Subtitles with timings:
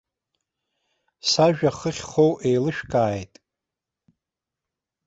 [1.29, 3.33] Сажәа ахы ахьхоу еилышәкааит.